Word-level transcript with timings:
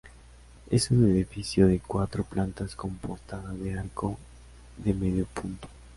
Es 0.71 0.89
un 0.89 1.11
edificio 1.11 1.67
de 1.67 1.79
cuatro 1.79 2.23
plantas 2.23 2.75
con 2.75 2.95
portada 2.95 3.51
de 3.53 3.77
arco 3.77 4.17
de 4.77 4.95
medio 4.95 5.27
punto. 5.27 5.67